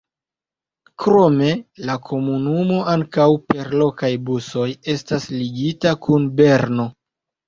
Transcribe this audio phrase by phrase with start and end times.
[1.01, 1.49] Krome
[1.89, 4.63] la komunumo ankaŭ per lokaj busoj
[4.95, 6.87] estas ligita kun Berno.